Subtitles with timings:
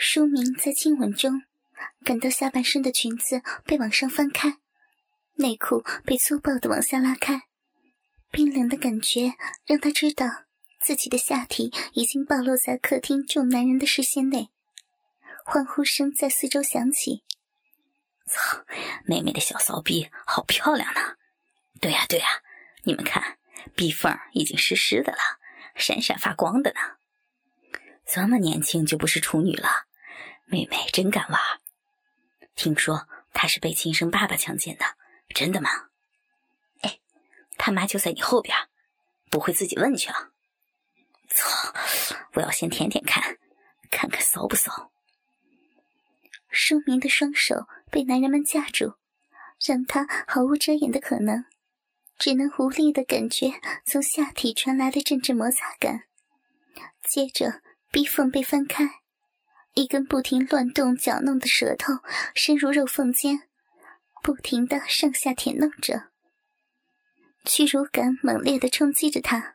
[0.00, 1.42] 舒明在亲吻中，
[2.04, 4.58] 感到下半身的裙子被往上翻开，
[5.34, 7.48] 内裤被粗暴的往下拉开，
[8.30, 9.34] 冰冷的感觉
[9.66, 10.44] 让他知道
[10.80, 14.50] 自己的下体已经暴露在客厅众男人的视线内。
[15.44, 17.24] 欢呼声在四周响起。
[18.24, 18.64] 操，
[19.04, 21.16] 妹妹的小骚逼好漂亮呢！
[21.80, 22.26] 对呀对呀，
[22.84, 23.38] 你们看，
[23.74, 25.18] 逼缝已经湿湿的了，
[25.74, 26.78] 闪闪发光的呢。
[28.06, 29.86] 这么年轻就不是处女了，
[30.48, 31.40] 妹妹真敢玩。
[32.54, 34.84] 听说她是被亲生爸爸强奸的，
[35.34, 35.70] 真的吗？
[36.80, 36.98] 哎，
[37.56, 38.56] 他妈就在你后边，
[39.30, 40.30] 不会自己问去啊？
[41.28, 41.74] 操，
[42.32, 43.38] 我要先舔舔看，
[43.90, 44.90] 看看骚不骚。
[46.50, 48.94] 舒明的双手被男人们架住，
[49.64, 51.44] 让他毫无遮掩的可能，
[52.18, 56.04] 只能无力的感觉从下体传来的阵阵摩擦感。
[57.02, 59.02] 接着，逼缝被翻开，
[59.78, 62.00] 一根不停乱动搅弄的舌头
[62.34, 63.44] 伸入肉缝间，
[64.24, 66.08] 不停的上下舔弄着。
[67.44, 69.54] 屈辱感猛烈的冲击着他，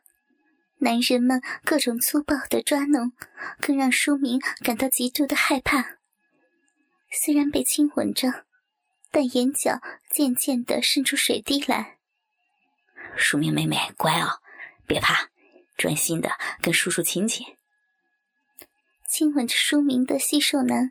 [0.78, 3.12] 男人们各种粗暴的抓弄，
[3.60, 5.98] 更让舒明感到极度的害怕。
[7.12, 8.46] 虽然被亲吻着，
[9.10, 11.98] 但眼角渐渐的渗出水滴来。
[13.14, 14.40] 舒明妹妹，乖哦，
[14.86, 15.28] 别怕，
[15.76, 16.30] 专心的
[16.62, 17.46] 跟叔叔亲亲。
[19.16, 20.90] 亲吻着淑明的细瘦男，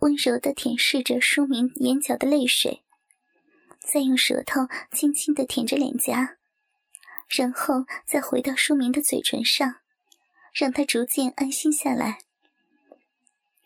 [0.00, 2.84] 温柔的舔舐着淑明眼角的泪水，
[3.80, 6.36] 再用舌头轻轻的舔着脸颊，
[7.30, 9.76] 然后再回到淑明的嘴唇上，
[10.52, 12.18] 让他逐渐安心下来。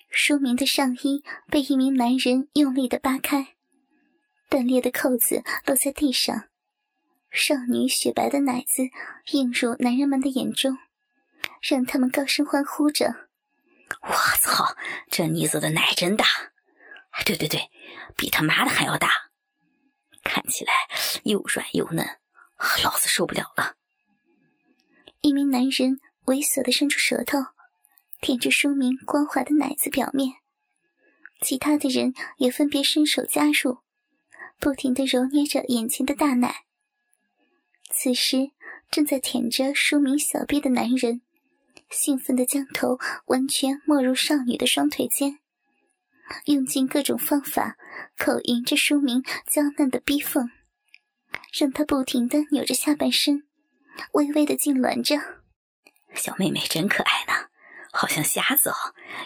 [0.09, 3.57] 舒明的上衣被一名男人用力的扒开，
[4.49, 6.45] 断裂的扣子落在地上，
[7.33, 8.85] 少女雪白的奶子
[9.33, 10.79] 映入男人们的眼中，
[11.61, 13.26] 让他们高声欢呼着
[14.03, 14.77] ：“我操，
[15.11, 16.27] 这妮子的奶真大！
[17.25, 17.71] 对对对，
[18.17, 19.11] 比他妈的还要大，
[20.23, 20.73] 看起来
[21.25, 22.07] 又软又嫩，
[22.85, 23.77] 老子受不了了。”
[25.23, 27.39] 一名男人猥琐的伸出舌头。
[28.19, 30.37] 舔着书明光滑的奶子表面，
[31.43, 33.81] 其他的人也分别伸手加入，
[34.59, 36.65] 不停的揉捏着眼前的大奶。
[37.91, 38.53] 此时，
[38.91, 41.21] 正在舔着书明小臂的男人，
[41.97, 45.39] 兴奋的将头完全没入少女的双腿间，
[46.45, 47.77] 用尽各种方法
[48.19, 50.51] 口淫着书名娇嫩的逼缝，
[51.59, 53.45] 让她不停的扭着下半身，
[54.13, 55.17] 微微的痉挛着。
[56.15, 57.49] 小妹妹真可爱呢。
[57.93, 58.77] 好像瞎子哦，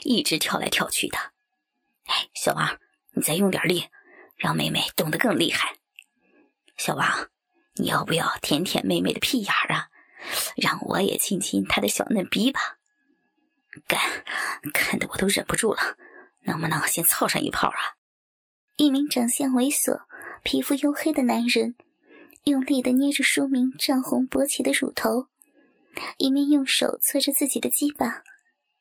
[0.05, 1.19] 一直跳来跳去的。
[2.05, 2.79] 哎，小王，
[3.15, 3.89] 你再用点力，
[4.37, 5.75] 让妹妹动得更厉害。
[6.77, 7.29] 小王，
[7.75, 9.90] 你要不要舔舔妹妹的屁眼儿啊？
[10.57, 12.61] 让我也亲亲他的小嫩逼吧。
[13.87, 14.01] 干，
[14.73, 15.97] 看得我都忍不住了，
[16.41, 17.97] 能不能先操上一炮啊？
[18.77, 20.03] 一名长相猥琐、
[20.43, 21.77] 皮肤黝黑的男人，
[22.45, 25.29] 用力的捏着书明涨红勃起的乳头，
[26.19, 28.23] 一面用手搓着自己的鸡巴。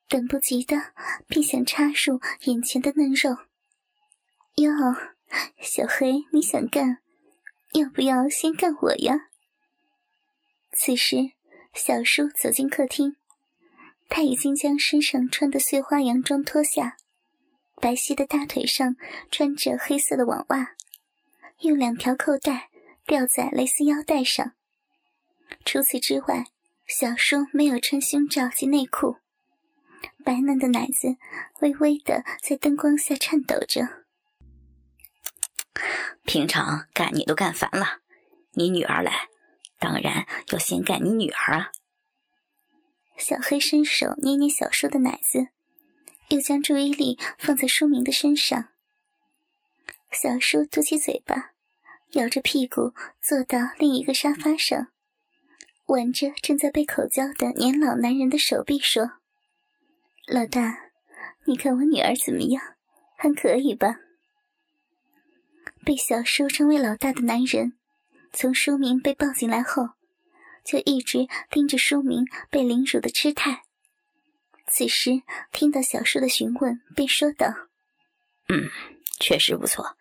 [0.08, 0.94] 等不及的，
[1.28, 3.38] 便想插入眼前的嫩肉。
[4.56, 4.72] 哟，
[5.62, 6.98] 小黑，你想干？
[7.74, 9.29] 要不要先干我呀？
[10.72, 11.32] 此时，
[11.74, 13.16] 小叔走进客厅，
[14.08, 16.98] 他已经将身上穿的碎花洋装脱下，
[17.82, 18.96] 白皙的大腿上
[19.32, 20.76] 穿着黑色的网袜，
[21.60, 22.70] 用两条扣带
[23.06, 24.54] 吊在蕾丝腰带上。
[25.66, 26.46] 除此之外，
[26.88, 29.18] 小叔没有穿胸罩及内裤。
[30.24, 31.18] 白嫩的奶子
[31.62, 34.06] 微微的在灯光下颤抖着。
[36.24, 38.00] 平常干你都干烦了，
[38.54, 39.28] 你女儿来，
[39.80, 41.72] 当然要先干你女儿啊！
[43.18, 45.48] 小黑伸手捏捏小叔的奶子，
[46.30, 48.70] 又将注意力放在书明的身上。
[50.12, 51.52] 小叔嘟起嘴巴，
[52.12, 54.88] 摇着屁股坐到另一个沙发上，
[55.88, 59.14] 挽着正在被口交的年老男人的手臂说。
[60.28, 60.92] 老大，
[61.46, 62.76] 你看我女儿怎么样？
[63.18, 63.98] 还可以吧？
[65.84, 67.79] 被小叔称为老大的男人，
[68.32, 69.90] 从书明被抱进来后，
[70.64, 73.64] 就一直盯着书明被凌辱的痴态。
[74.68, 77.48] 此时听到小叔的询问，便说道
[78.50, 78.70] ：“嗯，
[79.20, 79.98] 确实不错，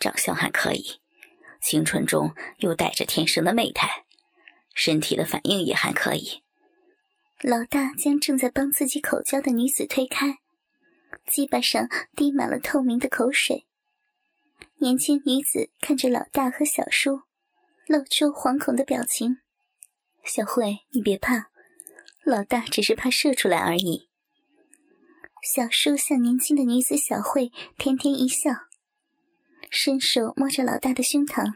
[0.00, 1.00] 长相还可以，
[1.60, 4.04] 青春中又带着天生的媚态，
[4.74, 6.42] 身体的反应也还可以。”
[7.42, 10.38] 老大将正在帮自己口交的女子推开，
[11.26, 11.86] 鸡巴上
[12.16, 13.66] 滴满了透明的口水。
[14.78, 17.22] 年轻女子看着老大和小叔，
[17.86, 19.38] 露出惶恐的表情。
[20.24, 21.50] 小慧，你别怕，
[22.24, 24.08] 老大只是怕射出来而已。
[25.42, 28.50] 小叔向年轻的女子小慧甜甜一笑，
[29.70, 31.54] 伸手摸着老大的胸膛。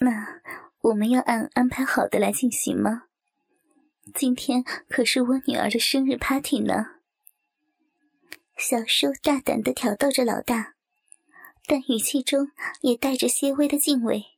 [0.00, 0.42] 那
[0.82, 3.04] 我们要按安排好的来进行吗？
[4.14, 6.98] 今天可是我女儿的生日 party 呢。
[8.56, 10.74] 小叔大胆的挑逗着老大，
[11.66, 12.50] 但语气中
[12.82, 14.37] 也带着些微的敬畏。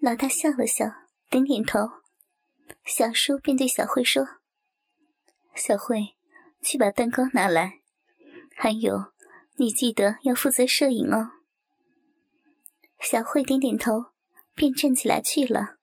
[0.00, 0.86] 老大笑了笑，
[1.28, 1.78] 点点头。
[2.86, 4.26] 小叔便对小慧说
[5.54, 6.16] ：“小慧，
[6.62, 7.80] 去把蛋糕拿来，
[8.56, 9.12] 还有，
[9.56, 11.32] 你记得要负责摄影哦。”
[12.98, 14.06] 小慧点点头，
[14.54, 15.76] 便站起来去了。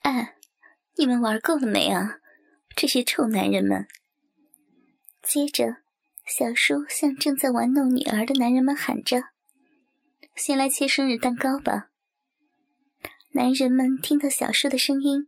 [0.00, 0.36] 哎，
[0.96, 2.20] 你们玩够了没啊？
[2.74, 3.86] 这些臭男人们！
[5.22, 5.82] 接着，
[6.24, 9.24] 小叔向正在玩弄女儿的男人们喊着
[10.34, 11.90] ：“先来切生日蛋糕吧。”
[13.36, 15.26] 男人们听到小叔的声音，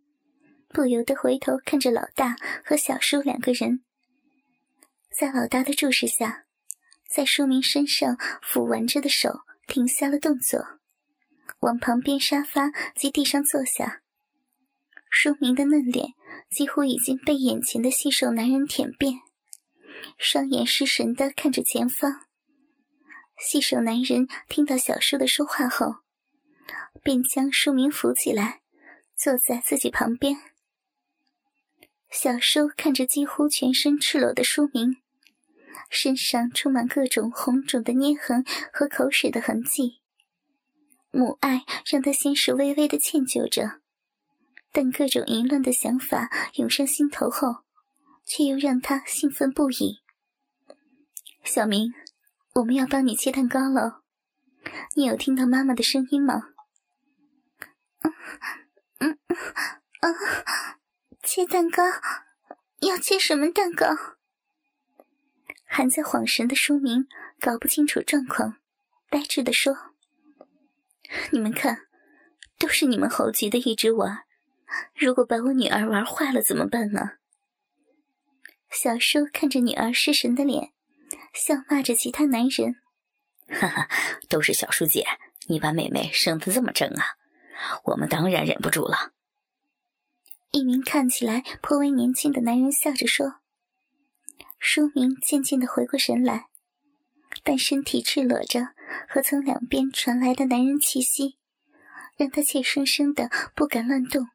[0.70, 3.84] 不由得回头看着老大和小叔两个人。
[5.14, 6.46] 在老大的注视下，
[7.06, 10.78] 在书明身上抚玩着的手停下了动作，
[11.60, 14.00] 往旁边沙发及地上坐下。
[15.10, 16.14] 书明的嫩脸
[16.50, 19.16] 几乎已经被眼前的细瘦男人舔遍，
[20.16, 22.22] 双眼失神的看着前方。
[23.38, 25.96] 细瘦男人听到小叔的说话后。
[27.08, 28.60] 便将书明扶起来，
[29.16, 30.36] 坐在自己旁边。
[32.10, 34.98] 小叔看着几乎全身赤裸的书明，
[35.88, 40.02] 身上充满各种红肿的捏痕和口水的痕迹。
[41.10, 43.80] 母爱让他先是微微的歉疚着，
[44.70, 47.62] 但各种淫乱的想法涌上心头后，
[48.26, 50.00] 却又让他兴奋不已。
[51.42, 51.94] 小明，
[52.56, 54.02] 我们要帮你切蛋糕了，
[54.94, 56.50] 你有听到妈妈的声音吗？
[58.02, 58.14] 嗯
[58.98, 59.18] 嗯
[60.00, 60.14] 嗯，
[61.22, 61.82] 切蛋糕，
[62.80, 63.86] 要切什么蛋糕？
[65.64, 67.06] 还在恍神的书明
[67.40, 68.56] 搞不清楚状况，
[69.10, 69.94] 呆滞的说
[71.30, 71.86] ：“你们看，
[72.58, 74.24] 都是你们猴急的一直玩，
[74.94, 77.12] 如果把我女儿玩坏了怎么办呢？”
[78.70, 80.72] 小叔看着女儿失神的脸，
[81.32, 82.76] 笑骂着其他男人
[83.48, 83.88] ：“哈哈，
[84.28, 85.06] 都是小叔姐，
[85.48, 87.04] 你把妹妹生的这么正啊！”
[87.84, 89.12] 我们当然忍不住了。
[90.50, 93.40] 一名看起来颇为年轻的男人笑着说
[94.58, 96.46] ：“书明渐渐的回过神来，
[97.44, 98.68] 但身体赤裸着，
[99.08, 101.36] 和从两边传来的男人气息，
[102.16, 104.28] 让他怯生生的不敢乱动，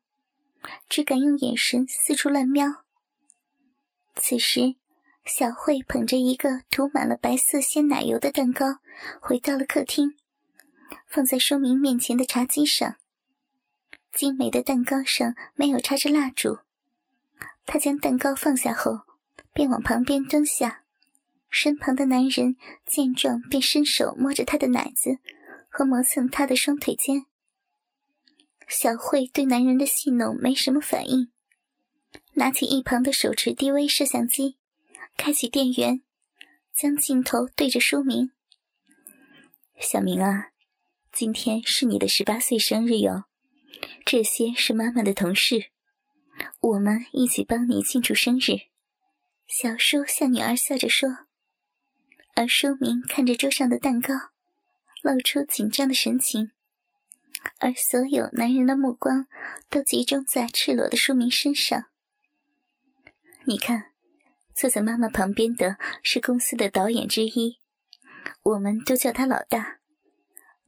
[0.88, 2.84] 只敢用眼神四处乱瞄。
[4.16, 4.76] 此时，
[5.26, 8.76] 小慧捧着一个涂满了白色鲜奶油的蛋糕，
[9.20, 10.16] 回到了客厅，
[11.08, 12.98] 放在书明面前的茶几上。
[14.14, 16.60] 精美的蛋糕上没有插着蜡烛，
[17.66, 19.02] 他将蛋糕放下后，
[19.54, 20.84] 便往旁边蹲下。
[21.50, 22.56] 身旁的男人
[22.86, 25.18] 见状，便伸手摸着他的奶子
[25.70, 27.26] 和磨蹭他的双腿间。
[28.68, 31.32] 小慧对男人的戏弄没什么反应，
[32.34, 34.58] 拿起一旁的手持 DV 摄像机，
[35.18, 36.02] 开启电源，
[36.72, 38.32] 将镜头对着书明
[39.80, 40.50] ：“小明啊，
[41.12, 43.26] 今天是你的十八岁生日哟。”
[44.06, 45.72] 这些是妈妈的同事，
[46.60, 48.70] 我们一起帮你庆祝生日。
[49.48, 51.10] 小叔向女儿笑着说，
[52.36, 54.14] 而书明看着桌上的蛋糕，
[55.02, 56.52] 露出紧张的神情。
[57.60, 59.28] 而所有男人的目光
[59.70, 61.86] 都集中在赤裸的书明身上。
[63.46, 63.92] 你看，
[64.56, 67.60] 坐在妈妈旁边的是公司的导演之一，
[68.44, 69.80] 我们都叫他老大。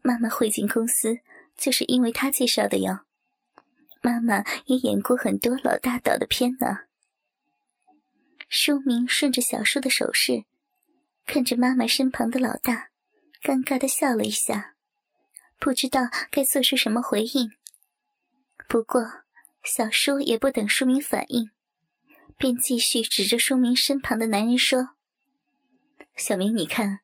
[0.01, 1.19] 妈妈会进公司。
[1.57, 2.99] 就是因为他介绍的哟，
[4.01, 6.85] 妈妈也演过很多老大导的片呢。
[8.47, 10.45] 书明顺着小叔的手势，
[11.25, 12.91] 看着妈妈身旁的老大，
[13.41, 14.75] 尴尬的笑了一下，
[15.57, 17.51] 不知道该做出什么回应。
[18.67, 19.23] 不过
[19.63, 21.49] 小叔也不等书明反应，
[22.37, 24.89] 便继续指着书明身旁的男人说
[26.15, 26.99] ：“小明，你看，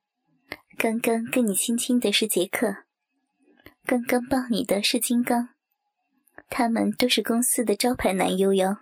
[0.78, 2.84] 刚刚跟你亲亲的是杰克。”
[3.86, 5.50] 刚刚抱你的是金刚，
[6.50, 8.78] 他们都是公司的招牌男优哟。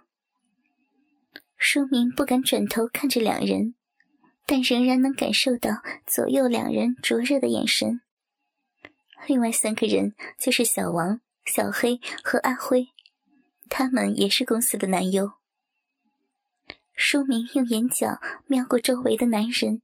[1.58, 3.76] 书明不敢转头看着两人，
[4.46, 8.02] 但仍然能感受到左右两人灼热的眼神。
[9.28, 12.90] 另外三个人就是小王、小黑和阿辉，
[13.68, 15.34] 他们也是公司的男优。
[16.94, 19.82] 书明用眼角瞄过周围的男人，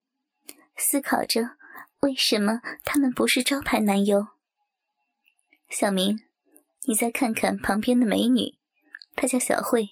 [0.77, 1.57] 思考着
[2.01, 4.34] 为什么他们不是招牌男优。
[5.69, 6.19] 小明，
[6.83, 8.57] 你再看看旁边的美女，
[9.15, 9.89] 她叫小慧，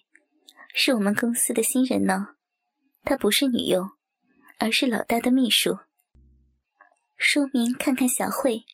[0.73, 2.35] 是我们公司的新人呢。
[3.03, 3.91] 她不是女优，
[4.59, 5.79] 而是老大的秘书。
[7.17, 8.65] 书明看看小慧，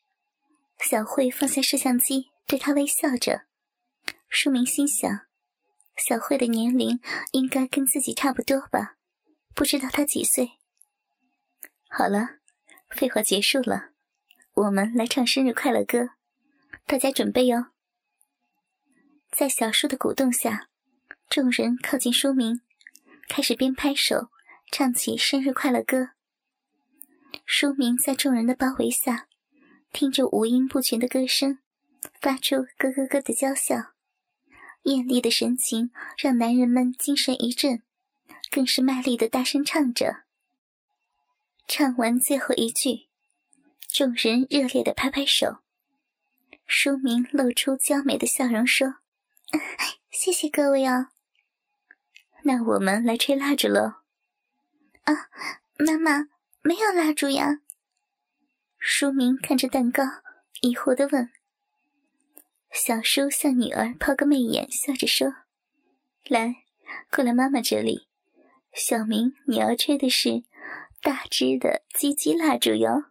[0.79, 3.45] 小慧放下摄像机，对他微笑着。
[4.27, 5.27] 书明心想，
[5.95, 6.99] 小慧的年龄
[7.31, 8.97] 应该跟自己差不多吧，
[9.55, 10.51] 不知道她几岁。
[11.89, 12.37] 好了，
[12.89, 13.91] 废话结束了，
[14.53, 16.09] 我们来唱生日快乐歌，
[16.89, 17.67] 大家准备哟。
[19.29, 20.69] 在小叔的鼓动下，
[21.29, 22.61] 众人靠近书明，
[23.27, 24.29] 开始边拍手
[24.71, 26.13] 唱起生日快乐歌。
[27.45, 29.27] 书明在众人的包围下，
[29.93, 31.59] 听着五音不全的歌声，
[32.19, 33.93] 发出咯咯咯的娇笑，
[34.81, 37.83] 艳丽的神情让男人们精神一振，
[38.49, 40.23] 更是卖力的大声唱着。
[41.67, 43.09] 唱完最后一句，
[43.87, 45.59] 众人热烈的拍拍手。
[46.71, 48.97] 书明露出娇美的笑容说
[50.11, 51.07] ：“谢谢各位哦。
[52.43, 53.95] 那我们来吹蜡烛喽。”
[55.05, 55.29] 啊，
[55.79, 56.27] 妈妈，
[56.61, 57.61] 没有蜡烛呀。
[58.77, 60.03] 书明看着蛋糕，
[60.61, 61.31] 疑惑的问
[62.71, 65.33] ：“小叔向女儿抛个媚眼，笑着说
[66.29, 66.57] ：‘来，
[67.09, 68.07] 过来妈妈这里。
[68.73, 70.43] 小明，你要吹的是……’”
[71.01, 73.05] 大只的鸡鸡蜡烛哟！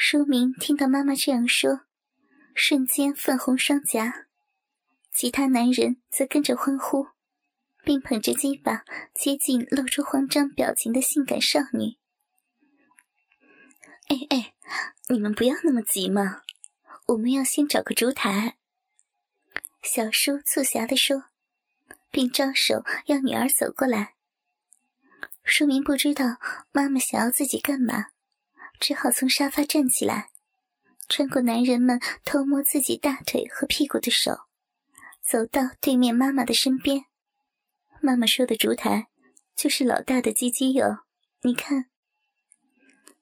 [0.00, 1.80] 书明听到妈妈这样说，
[2.54, 4.28] 瞬间粉红双颊。
[5.12, 7.08] 其他男人则跟着欢呼，
[7.82, 11.98] 并捧着鸡巴接近露出慌张表情的性感少女。
[14.06, 14.54] 哎哎，
[15.08, 16.42] 你们不要那么急嘛，
[17.08, 18.56] 我们要先找个烛台。
[19.82, 21.24] 小叔促狭地说，
[22.12, 24.14] 并招手要女儿走过来。
[25.42, 26.38] 书明不知道
[26.70, 28.10] 妈妈想要自己干嘛，
[28.80, 30.30] 只好从沙发站起来，
[31.08, 34.40] 穿过男人们偷摸自己大腿和屁股的手，
[35.22, 37.04] 走到对面妈妈的身边。
[38.00, 39.08] 妈妈说的烛台，
[39.56, 41.04] 就是老大的鸡鸡哟。
[41.42, 41.86] 你看，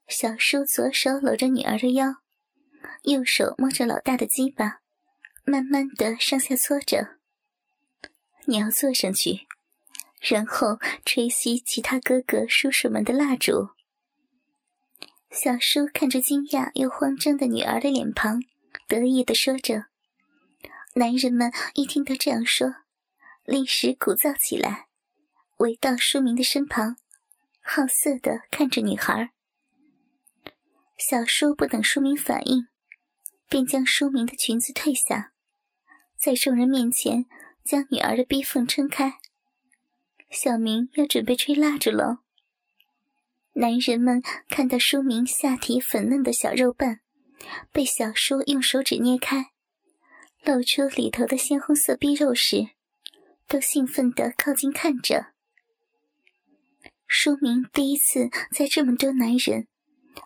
[0.06, 2.16] 小叔左手搂着女儿的腰，
[3.02, 4.80] 右手摸着老大的鸡巴，
[5.44, 7.18] 慢慢的上下搓着。
[8.44, 9.46] 你要坐上去。
[10.18, 13.75] 然后吹熄其他哥哥叔叔们的蜡烛。
[15.30, 18.42] 小叔看着惊讶又慌张的女儿的脸庞，
[18.88, 19.86] 得意的说着。
[20.94, 22.76] 男人们一听到这样说，
[23.44, 24.86] 立时鼓噪起来，
[25.58, 26.96] 围到书明的身旁，
[27.60, 29.32] 好色的看着女孩。
[30.96, 32.68] 小叔不等书明反应，
[33.48, 35.32] 便将书明的裙子褪下，
[36.16, 37.26] 在众人面前
[37.62, 39.18] 将女儿的逼缝撑开。
[40.30, 42.22] 小明要准备吹蜡烛了。
[43.58, 47.00] 男人们看到书明下体粉嫩的小肉瓣
[47.72, 49.46] 被小叔用手指捏开，
[50.44, 52.68] 露出里头的鲜红色逼肉时，
[53.48, 55.28] 都兴奋地靠近看着。
[57.06, 59.68] 书明第一次在这么多男人，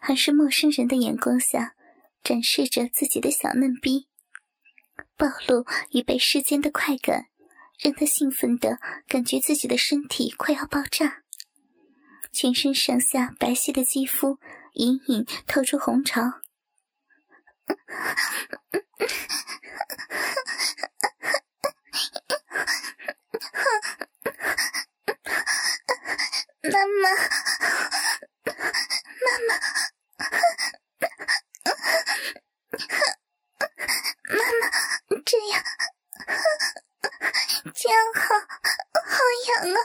[0.01, 1.77] 还是陌生人的眼光下，
[2.25, 4.09] 展示着自己的小嫩逼，
[5.17, 7.27] 暴露已被世间的快感。
[7.79, 11.23] 让他兴奋的感觉自己的身体快要爆炸，
[12.33, 14.39] 全身上下白皙的肌肤
[14.75, 16.23] 隐隐透出红潮。
[26.63, 27.11] 妈妈，
[29.21, 29.51] 妈妈，
[34.29, 34.63] 妈妈，
[35.25, 35.53] 这样。
[37.75, 38.21] 这样好，
[38.95, 39.17] 好
[39.49, 39.79] 痒啊！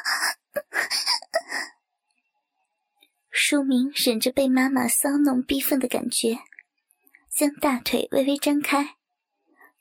[3.48, 6.40] 书明忍着被妈妈骚弄逼愤的感觉，
[7.30, 8.96] 将大腿微微张开，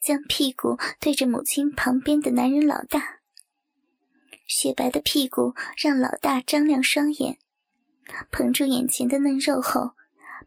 [0.02, 3.20] 将屁股对着母亲旁边的男人老大。
[4.46, 7.38] 雪白的屁股让老大张亮双眼，
[8.30, 9.92] 捧住眼前的嫩肉后，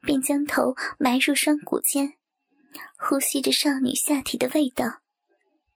[0.03, 2.13] 便将头埋入双骨间，
[2.99, 5.01] 呼吸着少女下体的味道。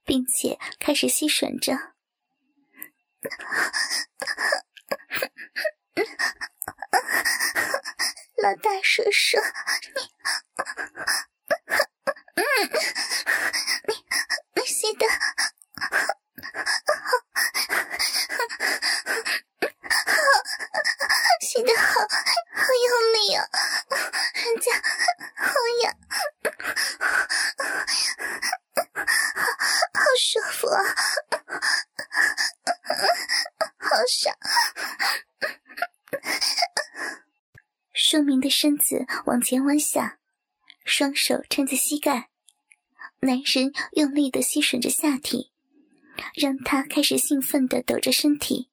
[0.03, 1.93] 并且开始吸吮着，
[8.41, 9.37] 老大叔叔，
[9.95, 10.01] 你，
[13.87, 13.93] 你，
[14.55, 15.05] 你吸的
[19.89, 19.93] 好，
[21.41, 22.07] 吸的好，好
[22.87, 23.45] 用力啊，
[24.35, 24.71] 人家
[25.35, 25.93] 好痒。
[30.17, 30.83] 舒服啊，
[33.79, 34.35] 好爽！
[38.11, 40.19] 书明的身子往前弯下，
[40.83, 42.29] 双手撑在膝盖，
[43.21, 45.53] 男人用力的吸吮着下体，
[46.35, 48.67] 让他开始兴奋的抖着身体，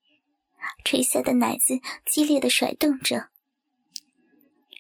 [0.85, 3.28] 垂下的奶子激烈的甩动着。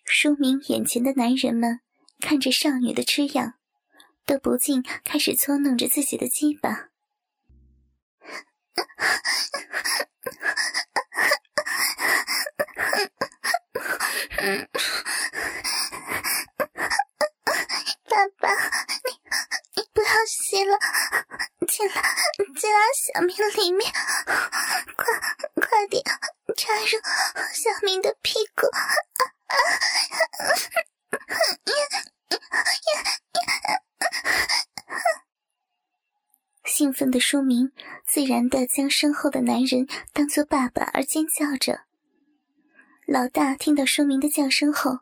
[0.04, 1.78] 书明眼前的男人们
[2.18, 3.54] 看着少女的吃样，
[4.26, 6.88] 都不禁开始搓弄着自己的鸡巴。
[18.08, 18.48] 爸爸，
[19.04, 19.10] 你
[19.76, 20.78] 你不要吸了，
[21.66, 21.94] 进来
[22.56, 23.92] 进来小明里面，
[24.96, 25.04] 快
[25.60, 26.02] 快点
[26.56, 26.98] 插入
[27.52, 28.66] 小明的屁股。
[36.64, 37.72] 兴奋的书明
[38.06, 41.87] 自然的将身后的男人当做爸爸而尖叫着。
[43.10, 44.98] 老大听到书明的叫声后，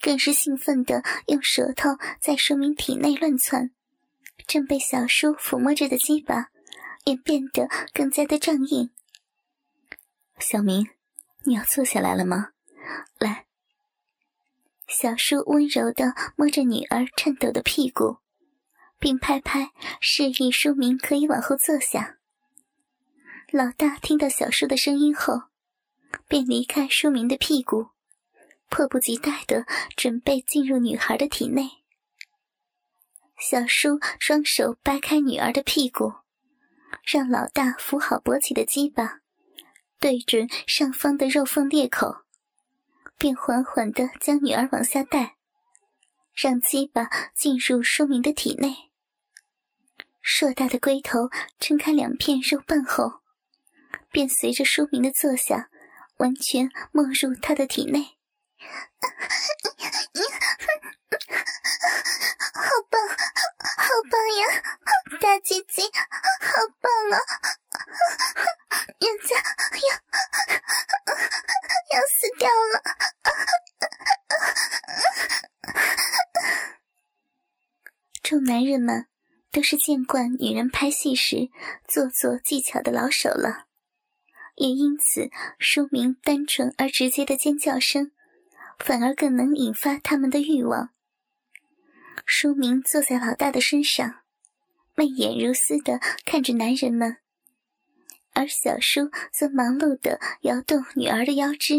[0.00, 1.90] 更是兴奋的用舌头
[2.20, 3.70] 在书明体内乱窜，
[4.48, 6.48] 正被小叔抚摸着的鸡巴
[7.04, 8.90] 也变得更加的胀硬。
[10.40, 10.88] 小明，
[11.44, 12.48] 你要坐下来了吗？
[13.20, 13.46] 来。
[14.88, 18.16] 小叔温柔的摸着女儿颤抖的屁股，
[18.98, 22.18] 并拍拍示意书明可以往后坐下。
[23.52, 25.42] 老大听到小叔的声音后，
[26.26, 27.88] 便离开书明的屁股，
[28.68, 31.70] 迫不及待的准备进入女孩的体内。
[33.38, 36.12] 小叔双手掰开女儿的屁股，
[37.04, 39.20] 让老大扶好勃起的鸡巴，
[40.00, 42.24] 对准上方的肉缝裂口。
[43.16, 45.36] 便缓缓地将女儿往下带，
[46.32, 48.90] 让鸡巴进入书明的体内。
[50.20, 53.20] 硕大的龟头撑开两片肉瓣后，
[54.12, 55.68] 便随着书明的坐下，
[56.18, 58.18] 完全没入他的体内。
[62.54, 64.42] 好棒，好棒呀！
[65.20, 67.18] 大鸡鸡，好棒啊！
[68.98, 69.36] 人家
[69.74, 69.88] 要
[71.94, 72.74] 要死掉了！
[78.22, 79.06] 众男人们
[79.50, 81.48] 都是见惯女人拍戏时
[81.86, 83.67] 做作技巧的老手了，
[84.58, 88.10] 也因此，书明单纯而直接的尖叫声，
[88.78, 90.90] 反而更能引发他们的欲望。
[92.26, 94.22] 书明坐在老大的身上，
[94.96, 97.18] 媚眼如丝的看着男人们，
[98.34, 101.74] 而小叔则忙碌的摇动女儿的腰肢，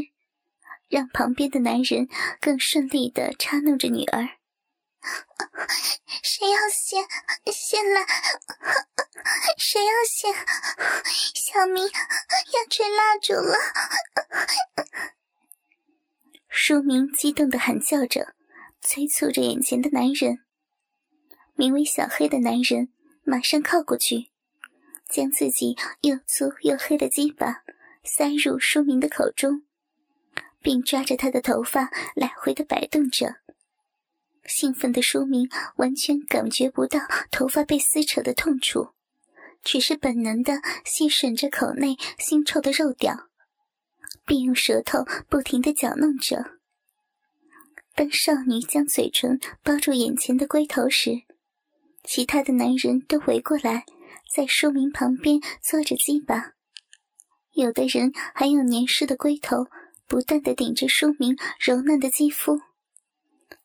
[0.87, 2.07] 让旁边的男人
[2.39, 4.38] 更顺利的插弄着女儿。
[6.23, 7.07] 谁要先
[7.51, 8.05] 先来？
[9.57, 10.33] 谁要先？
[11.35, 13.57] 小明要吹蜡烛了！
[16.47, 18.35] 书明激动的喊叫着。
[18.81, 20.39] 催促着眼前的男人，
[21.53, 24.31] 名为小黑的男人马上靠过去，
[25.09, 27.63] 将自己又粗又黑的鸡巴
[28.05, 29.63] 塞入书明的口中，
[30.62, 33.41] 并抓着他的头发来回的摆动着。
[34.45, 36.99] 兴奋的书明完全感觉不到
[37.32, 38.89] 头发被撕扯的痛楚，
[39.63, 43.30] 只是本能的吸吮着口内腥臭的肉屌，
[44.25, 46.58] 并用舌头不停的搅弄着。
[47.95, 51.23] 当少女将嘴唇包住眼前的龟头时，
[52.04, 53.86] 其他的男人都围过来，
[54.34, 56.54] 在书明旁边坐着鸡巴。
[57.52, 59.67] 有的人还用黏湿的龟头
[60.08, 62.62] 不断的顶着书明柔嫩的肌肤。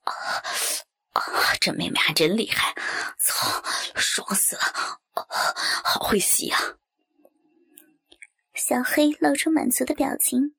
[0.05, 0.43] 啊！
[1.61, 2.75] 这妹妹还真厉害，
[3.19, 3.62] 操，
[3.95, 5.01] 爽死了！
[5.85, 6.77] 好会吸啊！
[8.55, 10.55] 小黑露出满足的表情，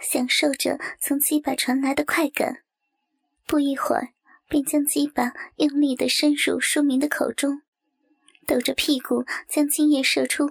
[0.00, 2.62] 享受着从鸡巴传来的快感。
[3.46, 4.08] 不一会儿，
[4.48, 7.62] 便将鸡巴用力的伸入书明的口中，
[8.46, 10.50] 抖着屁股将精液射出。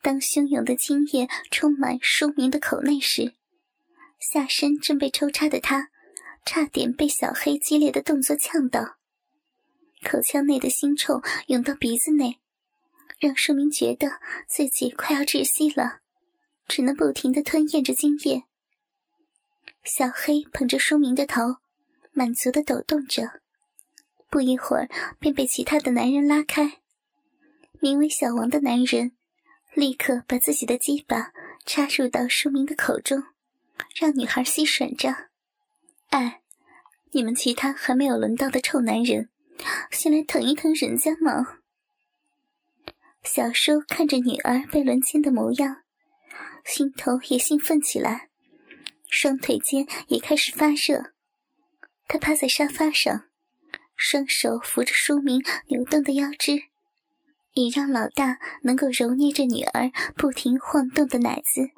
[0.00, 3.34] 当汹涌的精液充满书明的口内时，
[4.18, 5.91] 下身正被抽插的他，
[6.44, 8.96] 差点被小黑激烈的动作呛到，
[10.04, 12.40] 口腔内的腥臭涌到鼻子内，
[13.18, 16.00] 让书明觉得自己快要窒息了，
[16.66, 18.42] 只能不停的吞咽着精液。
[19.84, 21.56] 小黑捧着书明的头，
[22.12, 23.40] 满足的抖动着，
[24.28, 26.80] 不一会儿便被其他的男人拉开。
[27.80, 29.12] 名为小王的男人
[29.74, 31.32] 立刻把自己的鸡巴
[31.64, 33.24] 插入到书明的口中，
[33.96, 35.31] 让女孩吸吮着。
[36.12, 36.42] 哎，
[37.12, 39.30] 你们其他还没有轮到的臭男人，
[39.90, 41.60] 先来疼一疼人家嘛！
[43.22, 45.84] 小叔看着女儿被轮奸的模样，
[46.66, 48.28] 心头也兴奋起来。
[49.08, 51.12] 双腿间也开始发热，
[52.06, 53.24] 他趴在沙发上，
[53.96, 56.64] 双手扶着书明扭动的腰肢，
[57.54, 61.70] 以让老大能够揉捏着女儿不停晃动的奶子，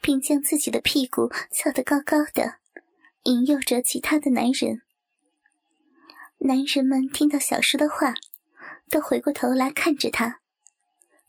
[0.00, 2.61] 并将自己的屁股翘得高高的，
[3.24, 4.82] 引诱着其他的男人。
[6.38, 8.14] 男人们听到小叔的话，
[8.90, 10.40] 都回过头来看着他，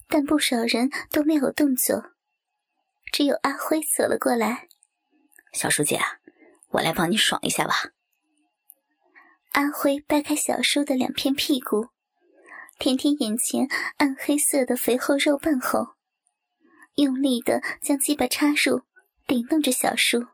[0.07, 2.11] 但不少人都没有动作，
[3.11, 4.67] 只有阿辉走了过来
[5.53, 5.99] ：“小叔姐，
[6.69, 7.91] 我来帮你爽一下吧。”
[9.53, 11.89] 阿辉掰开小叔的两片屁股。
[12.79, 15.93] 舔舔眼前暗黑色的肥厚肉瓣后，
[16.95, 18.81] 用力的将鸡巴插入，
[19.27, 20.25] 顶弄着小叔。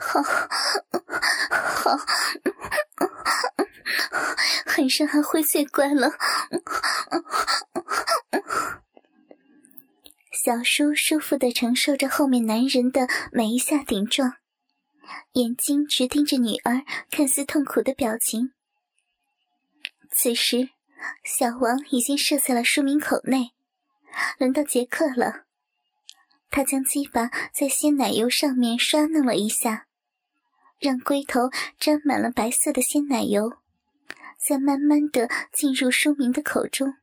[0.00, 0.22] 好，
[1.82, 1.96] 好，
[4.66, 6.10] 很是还会最乖了。
[10.32, 14.34] 小叔舒服的承受着后面男人的每一下顶撞。
[15.32, 18.52] 眼睛直盯着女儿，看似痛苦的表情。
[20.10, 20.70] 此时，
[21.24, 23.52] 小王已经射在了书明口内，
[24.38, 25.44] 轮到杰克了。
[26.52, 29.86] 他将鸡巴在鲜奶油上面刷弄了一下，
[30.78, 33.54] 让龟头沾满了白色的鲜奶油，
[34.38, 36.94] 再慢慢的进入书明的口中。